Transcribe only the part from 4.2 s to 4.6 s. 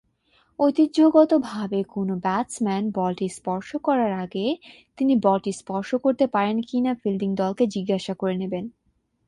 আগে